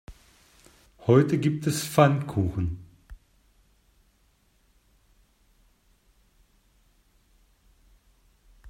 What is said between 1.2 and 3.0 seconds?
gibt es Pfannkuchen.